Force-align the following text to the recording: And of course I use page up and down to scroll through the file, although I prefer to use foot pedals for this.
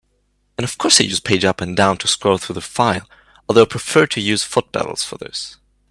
And 0.57 0.63
of 0.65 0.79
course 0.79 0.99
I 0.99 1.03
use 1.03 1.19
page 1.19 1.45
up 1.45 1.61
and 1.61 1.75
down 1.77 1.99
to 1.99 2.07
scroll 2.07 2.39
through 2.39 2.55
the 2.55 2.61
file, 2.61 3.07
although 3.47 3.61
I 3.61 3.65
prefer 3.65 4.07
to 4.07 4.19
use 4.19 4.41
foot 4.43 4.71
pedals 4.71 5.03
for 5.03 5.19
this. 5.19 5.57